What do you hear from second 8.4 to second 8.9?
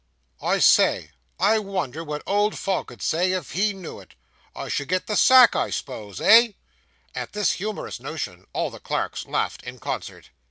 all the